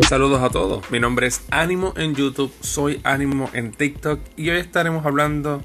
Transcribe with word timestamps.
Saludos 0.00 0.42
a 0.42 0.48
todos, 0.48 0.90
mi 0.90 0.98
nombre 1.00 1.26
es 1.26 1.42
Ánimo 1.50 1.92
en 1.98 2.14
YouTube, 2.14 2.50
soy 2.62 3.02
Ánimo 3.04 3.50
en 3.52 3.72
TikTok 3.72 4.20
y 4.36 4.48
hoy 4.48 4.56
estaremos 4.56 5.04
hablando 5.04 5.62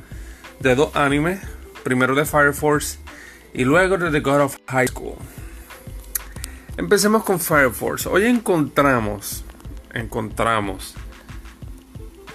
de 0.59 0.75
dos 0.75 0.93
animes, 0.97 1.39
primero 1.83 2.13
de 2.13 2.25
Fire 2.25 2.53
Force 2.53 2.99
y 3.53 3.63
luego 3.63 3.97
de 3.97 4.11
The 4.11 4.19
God 4.19 4.41
of 4.41 4.57
High 4.67 4.89
School. 4.89 5.15
Empecemos 6.75 7.23
con 7.23 7.39
Fire 7.39 7.71
Force. 7.71 8.09
Hoy 8.09 8.25
encontramos, 8.25 9.45
encontramos 9.93 10.95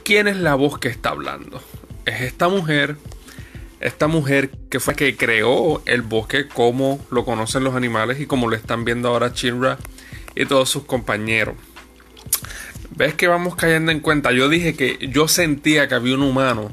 quién 0.02 0.28
es 0.28 0.38
la 0.38 0.54
voz 0.54 0.78
que 0.78 0.88
está 0.88 1.10
hablando. 1.10 1.60
Es 2.06 2.22
esta 2.22 2.48
mujer, 2.48 2.96
esta 3.80 4.06
mujer 4.06 4.50
que 4.70 4.80
fue 4.80 4.94
la 4.94 4.96
que 4.96 5.16
creó 5.18 5.82
el 5.84 6.00
bosque 6.00 6.48
como 6.48 7.04
lo 7.10 7.26
conocen 7.26 7.64
los 7.64 7.74
animales 7.74 8.18
y 8.18 8.24
como 8.24 8.48
lo 8.48 8.56
están 8.56 8.86
viendo 8.86 9.08
ahora 9.08 9.32
Shinra 9.34 9.76
y 10.34 10.46
todos 10.46 10.70
sus 10.70 10.84
compañeros. 10.84 11.54
Ves 13.02 13.14
que 13.14 13.26
vamos 13.26 13.56
cayendo 13.56 13.90
en 13.90 13.98
cuenta. 13.98 14.30
Yo 14.30 14.48
dije 14.48 14.76
que 14.76 14.96
yo 15.10 15.26
sentía 15.26 15.88
que 15.88 15.96
había 15.96 16.14
un 16.14 16.22
humano 16.22 16.70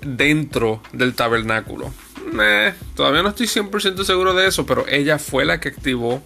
dentro 0.00 0.82
del 0.94 1.12
tabernáculo. 1.12 1.92
todavía 2.94 3.22
no 3.22 3.28
estoy 3.28 3.48
100% 3.48 4.02
seguro 4.02 4.32
de 4.32 4.46
eso, 4.46 4.64
pero 4.64 4.86
ella 4.88 5.18
fue 5.18 5.44
la 5.44 5.60
que 5.60 5.68
activó 5.68 6.22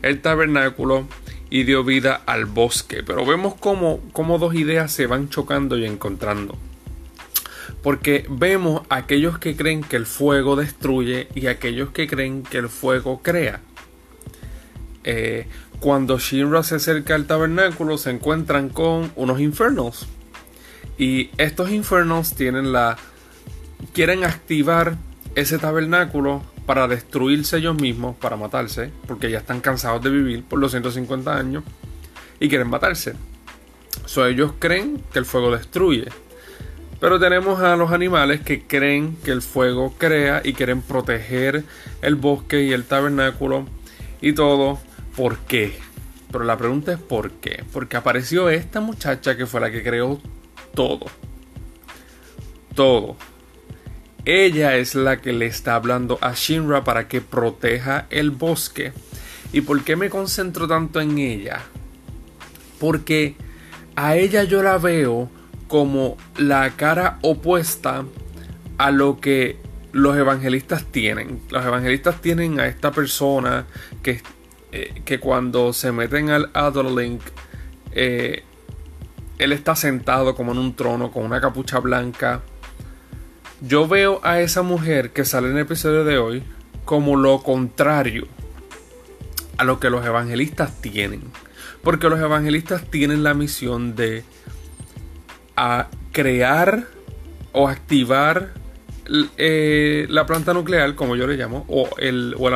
el 0.00 0.22
tabernáculo 0.22 1.06
y 1.50 1.64
dio 1.64 1.84
vida 1.84 2.22
al 2.24 2.46
bosque. 2.46 3.02
Pero 3.02 3.26
vemos 3.26 3.56
cómo, 3.56 4.00
cómo 4.14 4.38
dos 4.38 4.54
ideas 4.54 4.90
se 4.90 5.06
van 5.06 5.28
chocando 5.28 5.76
y 5.76 5.84
encontrando. 5.84 6.56
Porque 7.82 8.24
vemos 8.30 8.86
aquellos 8.88 9.38
que 9.38 9.54
creen 9.54 9.82
que 9.82 9.96
el 9.96 10.06
fuego 10.06 10.56
destruye 10.56 11.28
y 11.34 11.48
aquellos 11.48 11.90
que 11.90 12.06
creen 12.06 12.42
que 12.42 12.56
el 12.56 12.70
fuego 12.70 13.20
crea. 13.22 13.60
Eh, 15.04 15.46
cuando 15.80 16.18
Shinra 16.18 16.62
se 16.62 16.76
acerca 16.76 17.14
al 17.14 17.26
tabernáculo 17.26 17.98
se 17.98 18.10
encuentran 18.10 18.68
con 18.68 19.12
unos 19.16 19.40
infernos. 19.40 20.06
Y 20.98 21.30
estos 21.38 21.70
infernos 21.70 22.34
tienen 22.34 22.72
la... 22.72 22.96
quieren 23.92 24.24
activar 24.24 24.96
ese 25.34 25.58
tabernáculo 25.58 26.42
para 26.66 26.86
destruirse 26.86 27.56
ellos 27.56 27.74
mismos, 27.74 28.16
para 28.16 28.36
matarse, 28.36 28.90
porque 29.06 29.30
ya 29.30 29.38
están 29.38 29.60
cansados 29.60 30.02
de 30.02 30.10
vivir 30.10 30.44
por 30.44 30.60
los 30.60 30.70
150 30.70 31.36
años 31.36 31.64
y 32.38 32.48
quieren 32.48 32.68
matarse. 32.68 33.14
So, 34.06 34.26
ellos 34.26 34.52
creen 34.58 35.02
que 35.12 35.18
el 35.18 35.24
fuego 35.24 35.50
destruye. 35.50 36.08
Pero 37.00 37.18
tenemos 37.18 37.60
a 37.60 37.74
los 37.74 37.90
animales 37.90 38.40
que 38.42 38.62
creen 38.62 39.16
que 39.24 39.32
el 39.32 39.42
fuego 39.42 39.94
crea 39.98 40.40
y 40.44 40.52
quieren 40.52 40.82
proteger 40.82 41.64
el 42.00 42.14
bosque 42.14 42.62
y 42.62 42.72
el 42.72 42.84
tabernáculo 42.84 43.66
y 44.20 44.34
todo 44.34 44.78
¿Por 45.16 45.38
qué? 45.38 45.78
Pero 46.30 46.44
la 46.44 46.56
pregunta 46.56 46.92
es 46.92 46.98
¿por 46.98 47.30
qué? 47.32 47.64
Porque 47.72 47.96
apareció 47.96 48.48
esta 48.48 48.80
muchacha 48.80 49.36
que 49.36 49.46
fue 49.46 49.60
la 49.60 49.70
que 49.70 49.82
creó 49.82 50.20
todo. 50.74 51.06
Todo. 52.74 53.16
Ella 54.24 54.76
es 54.76 54.94
la 54.94 55.20
que 55.20 55.32
le 55.32 55.46
está 55.46 55.74
hablando 55.74 56.18
a 56.20 56.32
Shinra 56.32 56.84
para 56.84 57.08
que 57.08 57.20
proteja 57.20 58.06
el 58.08 58.30
bosque. 58.30 58.92
¿Y 59.52 59.60
por 59.62 59.82
qué 59.84 59.96
me 59.96 60.08
concentro 60.08 60.66
tanto 60.66 61.00
en 61.00 61.18
ella? 61.18 61.60
Porque 62.78 63.36
a 63.96 64.16
ella 64.16 64.44
yo 64.44 64.62
la 64.62 64.78
veo 64.78 65.28
como 65.68 66.16
la 66.36 66.70
cara 66.76 67.18
opuesta 67.22 68.04
a 68.78 68.90
lo 68.90 69.20
que 69.20 69.58
los 69.92 70.16
evangelistas 70.16 70.86
tienen. 70.86 71.40
Los 71.50 71.64
evangelistas 71.64 72.20
tienen 72.22 72.60
a 72.60 72.66
esta 72.66 72.92
persona 72.92 73.66
que 74.02 74.22
eh, 74.72 75.02
que 75.04 75.20
cuando 75.20 75.72
se 75.72 75.92
meten 75.92 76.30
al 76.30 76.50
Adderlink, 76.54 77.20
eh, 77.92 78.42
él 79.38 79.52
está 79.52 79.76
sentado 79.76 80.34
como 80.34 80.52
en 80.52 80.58
un 80.58 80.74
trono 80.74 81.10
con 81.10 81.24
una 81.24 81.40
capucha 81.40 81.78
blanca. 81.78 82.40
Yo 83.60 83.86
veo 83.86 84.20
a 84.22 84.40
esa 84.40 84.62
mujer 84.62 85.10
que 85.10 85.24
sale 85.24 85.48
en 85.48 85.56
el 85.56 85.62
episodio 85.62 86.04
de 86.04 86.18
hoy 86.18 86.42
como 86.84 87.16
lo 87.16 87.42
contrario 87.42 88.26
a 89.58 89.64
lo 89.64 89.78
que 89.78 89.90
los 89.90 90.04
evangelistas 90.04 90.80
tienen. 90.80 91.22
Porque 91.82 92.08
los 92.08 92.20
evangelistas 92.20 92.90
tienen 92.90 93.22
la 93.22 93.34
misión 93.34 93.94
de 93.94 94.24
a 95.56 95.88
crear 96.12 96.86
o 97.52 97.68
activar 97.68 98.54
eh, 99.36 100.06
la 100.08 100.26
planta 100.26 100.54
nuclear, 100.54 100.94
como 100.94 101.16
yo 101.16 101.26
le 101.26 101.36
llamo, 101.36 101.64
o 101.68 101.88
el, 101.98 102.34
o 102.38 102.48
el 102.48 102.54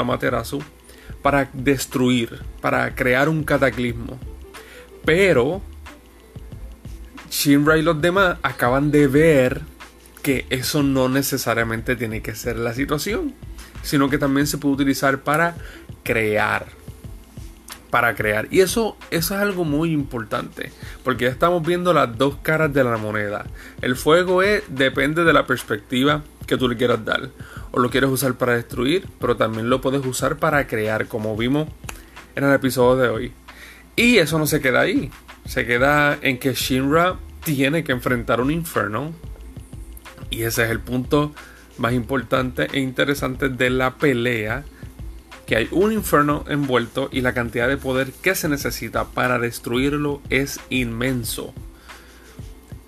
para 1.27 1.51
destruir, 1.55 2.39
para 2.61 2.95
crear 2.95 3.29
un 3.29 3.43
cataclismo. 3.43 4.17
Pero 5.05 5.61
Shinra 7.29 7.77
y 7.79 7.83
los 7.83 8.01
demás 8.01 8.39
acaban 8.45 8.93
de 8.93 9.09
ver 9.09 9.63
que 10.23 10.47
eso 10.51 10.85
no 10.85 11.09
necesariamente 11.09 11.97
tiene 11.97 12.23
que 12.23 12.37
ser 12.37 12.57
la 12.59 12.75
situación, 12.75 13.35
sino 13.83 14.09
que 14.09 14.19
también 14.19 14.47
se 14.47 14.59
puede 14.59 14.77
utilizar 14.77 15.25
para 15.25 15.57
crear. 16.05 16.67
Para 17.91 18.15
crear. 18.15 18.47
Y 18.53 18.61
eso, 18.61 18.97
eso 19.11 19.35
es 19.35 19.41
algo 19.41 19.65
muy 19.65 19.91
importante, 19.91 20.71
porque 21.03 21.25
ya 21.25 21.31
estamos 21.33 21.67
viendo 21.67 21.93
las 21.93 22.17
dos 22.17 22.37
caras 22.37 22.73
de 22.73 22.85
la 22.85 22.99
moneda. 22.99 23.47
El 23.83 23.97
fuego 23.97 24.45
es, 24.45 24.63
depende 24.69 25.25
de 25.25 25.33
la 25.33 25.45
perspectiva 25.45 26.23
que 26.47 26.57
tú 26.57 26.69
le 26.69 26.77
quieras 26.77 27.05
dar 27.05 27.31
o 27.77 27.81
lo 27.81 27.91
quieres 27.91 28.09
usar 28.09 28.37
para 28.37 28.55
destruir, 28.55 29.07
pero 29.21 29.37
también 29.37 29.69
lo 29.69 29.83
puedes 29.83 30.05
usar 30.07 30.39
para 30.39 30.67
crear, 30.67 31.09
como 31.09 31.37
vimos 31.37 31.69
en 32.35 32.45
el 32.45 32.55
episodio 32.55 33.03
de 33.03 33.09
hoy. 33.11 33.33
Y 33.97 34.17
eso 34.17 34.39
no 34.39 34.47
se 34.47 34.63
queda 34.63 34.81
ahí, 34.81 35.11
se 35.45 35.67
queda 35.67 36.19
en 36.23 36.39
que 36.39 36.55
Shinra 36.55 37.19
tiene 37.45 37.85
que 37.85 37.93
enfrentar 37.93 38.41
un 38.41 38.51
infierno. 38.51 39.13
Y 40.31 40.45
ese 40.45 40.65
es 40.65 40.71
el 40.71 40.81
punto 40.81 41.35
más 41.77 41.93
importante 41.93 42.67
e 42.73 42.81
interesante 42.81 43.51
de 43.51 43.69
la 43.69 43.97
pelea. 43.97 44.65
Que 45.47 45.57
hay 45.57 45.69
un 45.71 45.93
infierno 45.93 46.47
envuelto 46.49 47.11
y 47.13 47.21
la 47.21 47.35
cantidad 47.35 47.69
de 47.69 47.77
poder 47.77 48.11
que 48.11 48.35
se 48.35 48.49
necesita 48.49 49.05
para 49.05 49.39
destruirlo 49.39 50.23
es 50.31 50.61
inmenso. 50.71 51.53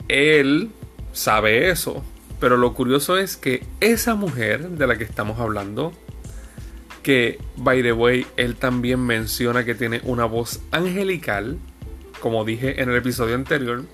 Él 0.09 0.71
sabe 1.13 1.69
eso, 1.69 2.03
pero 2.41 2.57
lo 2.57 2.75
curioso 2.75 3.17
es 3.17 3.37
que 3.37 3.65
esa 3.81 4.15
mujer 4.15 4.71
de 4.71 4.87
la 4.87 4.97
que 4.97 5.05
estamos 5.05 5.41
hablando, 5.41 5.93
que 7.03 7.39
by 7.57 7.83
the 7.83 7.93
way, 7.93 8.27
él 8.37 8.57
también 8.57 9.01
menciona 9.01 9.65
que 9.65 9.75
tiene 9.75 10.01
una 10.05 10.25
voz 10.25 10.61
angelical, 10.71 11.59
como 12.21 12.45
dije 12.45 12.81
en 12.81 12.91
el 12.91 12.97
episodio 12.97 13.35
anterior, 13.35 13.85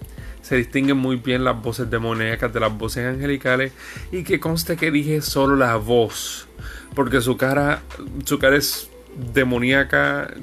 se 0.42 0.56
distinguen 0.56 0.98
muy 0.98 1.16
bien 1.16 1.42
las 1.42 1.60
voces 1.60 1.90
demoníacas 1.90 2.52
de 2.52 2.60
las 2.60 2.76
voces 2.76 3.06
angelicales 3.06 3.72
y 4.12 4.24
que 4.24 4.40
conste 4.40 4.76
que 4.76 4.90
dije 4.90 5.22
solo 5.22 5.56
la 5.56 5.76
voz, 5.76 6.46
porque 6.94 7.22
su 7.22 7.38
cara, 7.38 7.82
su 8.24 8.38
cara 8.38 8.56
es 8.56 8.90
demoníaca 9.32 10.34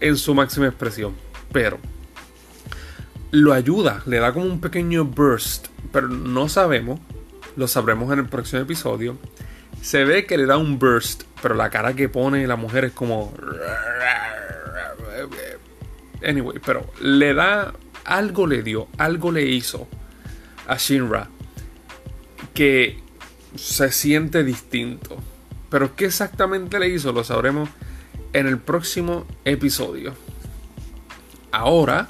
en 0.00 0.16
su 0.16 0.34
máxima 0.34 0.66
expresión, 0.68 1.12
pero 1.52 1.78
lo 3.32 3.52
ayuda, 3.52 4.02
le 4.06 4.18
da 4.18 4.32
como 4.32 4.46
un 4.46 4.60
pequeño 4.60 5.04
burst 5.04 5.72
pero 5.92 6.08
no 6.08 6.48
sabemos, 6.48 6.98
lo 7.54 7.68
sabremos 7.68 8.10
en 8.12 8.20
el 8.20 8.28
próximo 8.28 8.62
episodio. 8.62 9.18
Se 9.82 10.04
ve 10.04 10.26
que 10.26 10.38
le 10.38 10.46
da 10.46 10.56
un 10.56 10.78
burst, 10.78 11.24
pero 11.42 11.54
la 11.54 11.70
cara 11.70 11.94
que 11.94 12.08
pone 12.08 12.46
la 12.46 12.56
mujer 12.56 12.86
es 12.86 12.92
como... 12.92 13.32
Anyway, 16.26 16.58
pero 16.64 16.90
le 17.00 17.34
da... 17.34 17.74
Algo 18.04 18.48
le 18.48 18.62
dio, 18.62 18.88
algo 18.98 19.30
le 19.30 19.44
hizo 19.44 19.86
a 20.66 20.76
Shinra 20.76 21.28
que 22.52 22.98
se 23.54 23.92
siente 23.92 24.42
distinto. 24.42 25.18
Pero 25.70 25.94
qué 25.94 26.06
exactamente 26.06 26.80
le 26.80 26.88
hizo 26.88 27.12
lo 27.12 27.22
sabremos 27.22 27.68
en 28.32 28.48
el 28.48 28.58
próximo 28.58 29.24
episodio. 29.44 30.14
Ahora 31.52 32.08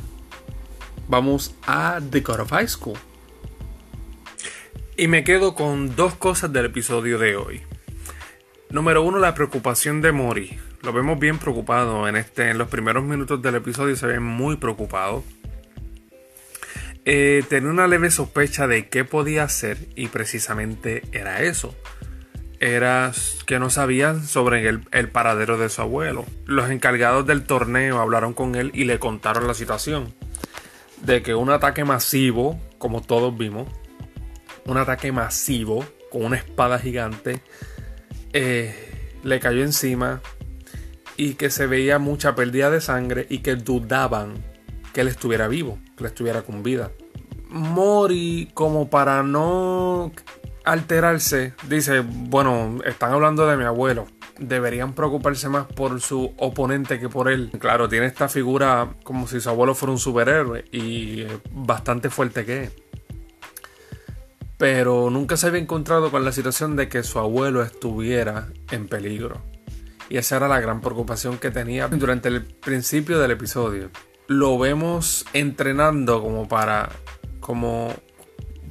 vamos 1.09 1.55
a 1.67 2.01
The 2.11 2.21
God 2.21 2.41
of 2.41 2.51
High 2.51 2.69
School. 2.69 2.99
Y 4.97 5.09
me 5.09 5.25
quedo 5.25 5.55
con 5.55 5.97
dos 5.97 6.15
cosas 6.15 6.53
del 6.53 6.67
episodio 6.67 7.19
de 7.19 7.37
hoy. 7.37 7.63
Número 8.71 9.03
uno, 9.03 9.19
la 9.19 9.35
preocupación 9.35 10.01
de 10.01 10.13
Mori. 10.13 10.59
Lo 10.83 10.93
vemos 10.93 11.19
bien 11.19 11.39
preocupado 11.39 12.09
en 12.09 12.17
este. 12.17 12.51
En 12.51 12.59
los 12.59 12.69
primeros 12.69 13.05
minutos 13.05 13.41
del 13.41 13.55
episodio 13.55 13.97
se 13.97 14.07
ve 14.07 14.21
muy 14.21 14.57
preocupado. 14.57 15.25
Eh, 17.05 17.43
tenía 17.49 17.71
una 17.71 17.87
leve 17.87 18.11
sospecha 18.11 18.67
de 18.67 18.89
qué 18.89 19.05
podía 19.05 19.45
hacer 19.45 19.79
y 19.97 20.09
precisamente 20.09 21.03
era 21.13 21.43
eso. 21.43 21.75
Era 22.61 23.13
que 23.47 23.59
no 23.59 23.71
sabían 23.71 24.25
sobre 24.27 24.69
el, 24.69 24.87
el 24.93 25.09
paradero 25.09 25.59
de 25.59 25.69
su 25.69 25.83
abuelo. 25.83 26.25
Los 26.47 26.71
encargados 26.71 27.27
del 27.27 27.45
torneo 27.45 28.01
hablaron 28.01 28.35
con 28.35 28.55
él 28.55 28.71
y 28.73 28.85
le 28.85 28.99
contaron 28.99 29.47
la 29.47 29.55
situación. 29.55 30.15
De 31.03 31.23
que 31.23 31.35
un 31.35 31.51
ataque 31.51 31.85
masivo, 31.85 32.59
como 32.79 33.03
todos 33.03 33.37
vimos, 33.37 33.69
un 34.67 34.77
ataque 34.77 35.13
masivo 35.13 35.85
con 36.11 36.25
una 36.25 36.37
espada 36.37 36.79
gigante. 36.79 37.41
Eh, 38.33 38.75
le 39.23 39.41
cayó 39.41 39.63
encima 39.63 40.21
y 41.17 41.35
que 41.35 41.51
se 41.51 41.67
veía 41.67 41.99
mucha 41.99 42.35
pérdida 42.35 42.71
de 42.71 42.81
sangre 42.81 43.27
y 43.29 43.39
que 43.39 43.57
dudaban 43.57 44.35
que 44.93 45.03
él 45.03 45.09
estuviera 45.09 45.49
vivo, 45.49 45.79
que 45.97 46.05
él 46.05 46.07
estuviera 46.07 46.43
con 46.43 46.63
vida. 46.63 46.91
Mori, 47.49 48.51
como 48.55 48.89
para 48.89 49.23
no 49.23 50.13
alterarse, 50.65 51.55
dice, 51.69 52.01
bueno, 52.01 52.79
están 52.85 53.13
hablando 53.13 53.47
de 53.47 53.57
mi 53.57 53.65
abuelo, 53.65 54.07
deberían 54.43 54.95
preocuparse 54.95 55.49
más 55.49 55.67
por 55.67 56.01
su 56.01 56.35
oponente 56.37 56.99
que 57.01 57.09
por 57.09 57.31
él. 57.31 57.51
Claro, 57.59 57.89
tiene 57.89 58.07
esta 58.07 58.29
figura 58.29 58.95
como 59.05 59.27
si 59.27 59.41
su 59.41 59.49
abuelo 59.49 59.75
fuera 59.75 59.93
un 59.93 59.99
superhéroe 59.99 60.65
y 60.73 61.25
bastante 61.51 62.11
fuerte 62.11 62.45
que 62.45 62.65
es. 62.65 62.73
Pero 64.59 65.11
nunca 65.11 65.37
se 65.37 65.49
había 65.49 65.61
encontrado 65.61 66.11
con 66.11 66.25
la 66.25 66.33
situación 66.33 66.77
de 66.77 66.89
que 66.89 67.03
su 67.03 67.19
abuelo 67.19 67.63
estuviera 67.63 68.49
en 68.71 68.87
peligro. 68.87 69.41
Y 70.09 70.19
esa 70.19 70.37
era 70.37 70.49
la 70.49 70.61
gran 70.61 70.81
preocupación 70.81 71.39
que 71.39 71.51
tenía 71.51 71.89
durante 71.89 72.29
el 72.29 72.43
principio 72.45 73.19
del 73.19 73.33
episodio. 73.33 73.91
Lo 74.29 74.59
vemos 74.59 75.25
entrenando 75.33 76.23
como 76.23 76.49
para 76.49 76.91
como 77.41 77.93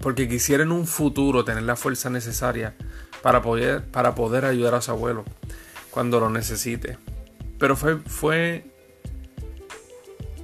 porque 0.01 0.27
quisiera 0.27 0.63
en 0.63 0.71
un 0.71 0.87
futuro 0.87 1.45
tener 1.45 1.63
la 1.63 1.75
fuerza 1.75 2.09
necesaria 2.09 2.73
para 3.21 3.41
poder, 3.41 3.85
para 3.85 4.15
poder 4.15 4.45
ayudar 4.45 4.75
a 4.75 4.81
su 4.81 4.91
abuelo 4.91 5.25
cuando 5.91 6.19
lo 6.19 6.29
necesite. 6.29 6.97
Pero 7.59 7.75
fue, 7.75 7.97
fue, 7.97 8.65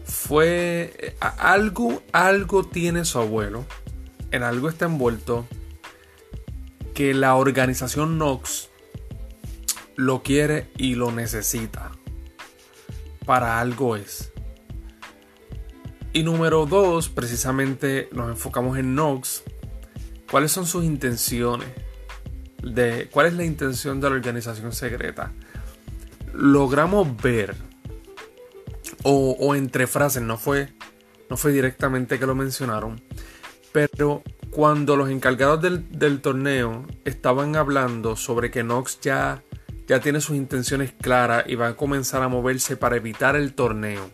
fue, 0.03 1.15
algo, 1.19 2.03
algo 2.11 2.63
tiene 2.63 3.05
su 3.05 3.17
abuelo, 3.17 3.65
en 4.31 4.43
algo 4.43 4.69
está 4.69 4.85
envuelto, 4.85 5.47
que 6.93 7.13
la 7.13 7.35
organización 7.35 8.17
Nox 8.17 8.69
lo 9.95 10.21
quiere 10.21 10.69
y 10.77 10.95
lo 10.95 11.11
necesita. 11.11 11.91
Para 13.25 13.59
algo 13.59 13.95
es. 13.95 14.31
Y 16.13 16.23
número 16.23 16.65
dos, 16.65 17.09
precisamente 17.09 18.09
nos 18.11 18.29
enfocamos 18.29 18.77
en 18.77 18.95
Nox. 18.95 19.43
¿Cuáles 20.29 20.51
son 20.51 20.65
sus 20.65 20.83
intenciones? 20.83 21.67
De, 22.73 23.07
¿Cuál 23.11 23.27
es 23.27 23.33
la 23.33 23.43
intención 23.43 23.99
de 23.99 24.09
la 24.09 24.15
organización 24.15 24.71
secreta? 24.71 25.31
Logramos 26.33 27.15
ver, 27.21 27.55
o, 29.03 29.55
entre 29.55 29.87
frases, 29.87 30.21
no 30.21 30.37
fue, 30.37 30.73
no 31.29 31.37
fue 31.37 31.51
directamente 31.51 32.19
que 32.19 32.25
lo 32.25 32.35
mencionaron, 32.35 33.01
pero 33.71 34.23
cuando 34.51 34.95
los 34.95 35.09
encargados 35.09 35.61
del, 35.61 36.21
torneo 36.21 36.85
estaban 37.05 37.55
hablando 37.55 38.15
sobre 38.15 38.51
que 38.51 38.63
Nox 38.63 38.99
ya, 39.01 39.43
ya 39.87 39.99
tiene 39.99 40.21
sus 40.21 40.35
intenciones 40.35 40.93
claras 40.93 41.45
y 41.47 41.55
va 41.55 41.69
a 41.69 41.75
comenzar 41.75 42.21
a 42.21 42.27
moverse 42.27 42.77
para 42.77 42.97
evitar 42.97 43.35
el 43.35 43.53
torneo 43.53 44.11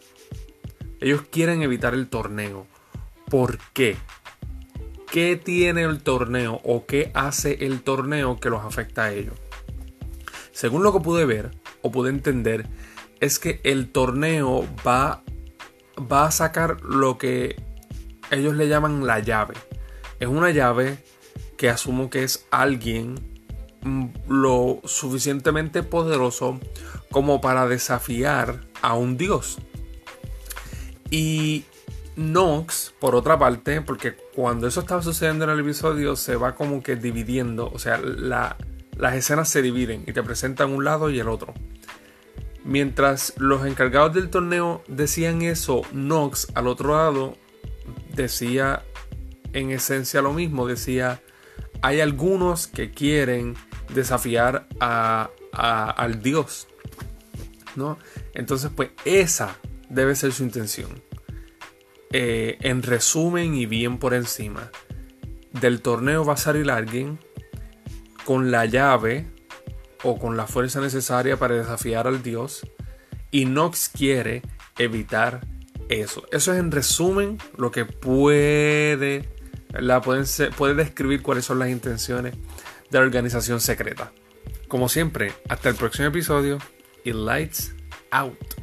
ellos 1.03 1.23
quieren 1.29 1.61
evitar 1.61 1.93
el 1.93 2.07
torneo. 2.07 2.65
¿Por 3.29 3.57
qué? 3.73 3.97
¿Qué 5.13 5.37
tiene 5.37 5.83
el 5.83 6.01
torneo 6.01 6.59
o 6.63 6.87
qué 6.87 7.11
hace 7.13 7.67
el 7.67 7.83
torneo 7.83 8.39
que 8.39 8.49
los 8.49 8.65
afecta 8.65 9.03
a 9.03 9.11
ellos? 9.11 9.35
Según 10.51 10.81
lo 10.81 10.91
que 10.91 11.01
pude 11.01 11.23
ver 11.25 11.51
o 11.83 11.91
pude 11.91 12.09
entender, 12.09 12.65
es 13.19 13.37
que 13.37 13.61
el 13.63 13.91
torneo 13.91 14.67
va, 14.83 15.21
va 15.99 16.25
a 16.25 16.31
sacar 16.31 16.81
lo 16.81 17.19
que 17.19 17.61
ellos 18.31 18.55
le 18.55 18.67
llaman 18.67 19.05
la 19.05 19.19
llave. 19.19 19.53
Es 20.19 20.27
una 20.27 20.49
llave 20.49 20.97
que 21.57 21.69
asumo 21.69 22.09
que 22.09 22.23
es 22.23 22.47
alguien 22.49 23.13
mm, 23.83 24.07
lo 24.27 24.81
suficientemente 24.83 25.83
poderoso 25.83 26.59
como 27.11 27.39
para 27.39 27.67
desafiar 27.67 28.61
a 28.81 28.95
un 28.95 29.17
dios. 29.17 29.59
Y 31.11 31.65
Nox, 32.15 32.93
por 32.99 33.15
otra 33.15 33.39
parte, 33.39 33.81
porque 33.81 34.15
cuando 34.35 34.67
eso 34.67 34.81
estaba 34.81 35.01
sucediendo 35.01 35.45
en 35.45 35.51
el 35.51 35.59
episodio, 35.59 36.15
se 36.15 36.35
va 36.35 36.55
como 36.55 36.83
que 36.83 36.95
dividiendo, 36.95 37.71
o 37.71 37.79
sea, 37.79 37.99
las 37.99 39.15
escenas 39.15 39.49
se 39.49 39.61
dividen 39.61 40.03
y 40.05 40.13
te 40.13 40.21
presentan 40.21 40.71
un 40.71 40.83
lado 40.85 41.09
y 41.09 41.19
el 41.19 41.27
otro. 41.27 41.53
Mientras 42.63 43.33
los 43.37 43.65
encargados 43.65 44.13
del 44.13 44.29
torneo 44.29 44.83
decían 44.87 45.41
eso, 45.41 45.81
Nox 45.91 46.47
al 46.55 46.67
otro 46.67 46.95
lado 46.95 47.35
decía 48.13 48.83
en 49.51 49.71
esencia 49.71 50.21
lo 50.21 50.33
mismo, 50.33 50.67
decía, 50.67 51.21
hay 51.81 51.99
algunos 51.99 52.67
que 52.67 52.91
quieren 52.91 53.55
desafiar 53.93 54.67
al 54.79 56.21
dios, 56.21 56.67
¿no? 57.75 57.97
Entonces, 58.33 58.71
pues 58.73 58.91
esa 59.03 59.57
debe 59.89 60.15
ser 60.15 60.31
su 60.31 60.43
intención. 60.43 60.89
Eh, 62.15 62.57
en 62.61 62.83
resumen 62.83 63.55
y 63.55 63.65
bien 63.65 63.97
por 63.97 64.13
encima, 64.13 64.69
del 65.51 65.81
torneo 65.81 66.23
va 66.23 66.33
a 66.33 66.37
salir 66.37 66.69
alguien 66.69 67.17
con 68.23 68.51
la 68.51 68.65
llave 68.65 69.25
o 70.03 70.19
con 70.19 70.37
la 70.37 70.45
fuerza 70.45 70.79
necesaria 70.79 71.37
para 71.37 71.55
desafiar 71.55 72.05
al 72.05 72.21
dios 72.21 72.67
y 73.31 73.45
Nox 73.45 73.89
quiere 73.89 74.43
evitar 74.77 75.41
eso. 75.89 76.23
Eso 76.31 76.53
es 76.53 76.59
en 76.59 76.71
resumen 76.71 77.39
lo 77.57 77.71
que 77.71 77.85
puede, 77.85 79.27
la 79.71 80.01
pueden 80.01 80.25
puede 80.55 80.75
describir 80.75 81.23
cuáles 81.23 81.45
son 81.45 81.57
las 81.57 81.69
intenciones 81.69 82.35
de 82.91 82.99
la 82.99 83.05
organización 83.05 83.59
secreta. 83.59 84.11
Como 84.67 84.87
siempre, 84.87 85.33
hasta 85.49 85.69
el 85.69 85.75
próximo 85.75 86.09
episodio 86.09 86.59
y 87.03 87.11
lights 87.11 87.73
out. 88.11 88.62